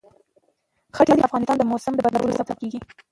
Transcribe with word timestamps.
ښتې 0.95 1.13
د 1.17 1.21
افغانستان 1.27 1.57
د 1.57 1.63
موسم 1.71 1.93
د 1.95 1.99
بدلون 2.05 2.31
سبب 2.39 2.57
کېږي. 2.61 2.79